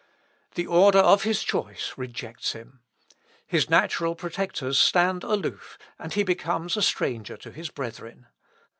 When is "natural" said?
3.69-4.15